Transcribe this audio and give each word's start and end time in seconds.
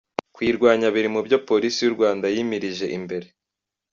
Kuyirwanya 0.35 0.87
biri 0.95 1.09
mu 1.13 1.21
byo 1.27 1.37
Polisi 1.47 1.79
y’u 1.81 1.95
Rwanda 1.95 2.25
yimirije 2.35 2.85
imbere." 2.97 3.27